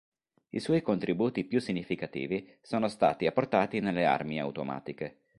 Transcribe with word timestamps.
I 0.49 0.59
suoi 0.59 0.81
contributi 0.81 1.43
più 1.43 1.59
significativi 1.59 2.57
sono 2.63 2.87
stati 2.87 3.27
apportati 3.27 3.81
nelle 3.81 4.03
armi 4.05 4.39
automatiche. 4.39 5.25